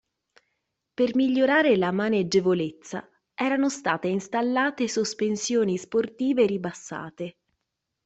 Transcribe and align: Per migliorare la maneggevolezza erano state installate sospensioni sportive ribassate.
Per 0.95 1.15
migliorare 1.15 1.75
la 1.77 1.91
maneggevolezza 1.91 3.07
erano 3.35 3.69
state 3.69 4.07
installate 4.07 4.87
sospensioni 4.87 5.77
sportive 5.77 6.47
ribassate. 6.47 7.37